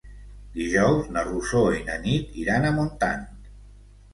Dijous 0.53 1.11
na 1.17 1.23
Rosó 1.27 1.61
i 1.81 1.83
na 1.91 1.99
Nit 2.07 2.41
iran 2.45 2.67
a 2.67 2.73
Montant. 2.79 3.29